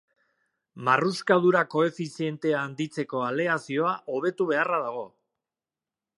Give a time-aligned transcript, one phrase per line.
[0.87, 5.07] Marruskadura koefizientea handitzeko aleazioa hobetu beharra dago.